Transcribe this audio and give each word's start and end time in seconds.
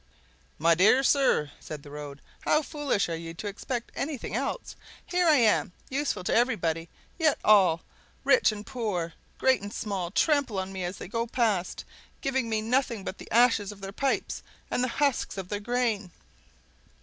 "My 0.57 0.73
dear 0.73 1.03
sir," 1.03 1.51
said 1.59 1.83
the 1.83 1.91
Road, 1.91 2.23
"how 2.39 2.63
foolish 2.63 3.07
you 3.07 3.29
are 3.29 3.33
to 3.35 3.45
expect 3.47 3.91
anything 3.95 4.33
else! 4.35 4.75
Here 5.05 5.27
am 5.27 5.67
I, 5.67 5.93
useful 5.95 6.23
to 6.23 6.33
everybody, 6.33 6.89
yet 7.19 7.37
all, 7.43 7.81
rich 8.23 8.51
and 8.51 8.65
poor, 8.65 9.13
great 9.37 9.61
and 9.61 9.71
small, 9.71 10.09
trample 10.09 10.57
on 10.57 10.73
me 10.73 10.83
as 10.83 10.97
they 10.97 11.07
go 11.07 11.27
past, 11.27 11.85
giving 12.19 12.49
me 12.49 12.63
nothing 12.63 13.03
but 13.03 13.19
the 13.19 13.29
ashes 13.31 13.71
of 13.71 13.79
their 13.81 13.91
pipes 13.91 14.41
and 14.71 14.83
the 14.83 14.87
husks 14.87 15.37
of 15.37 15.49
their 15.49 15.59
grain!" 15.59 16.09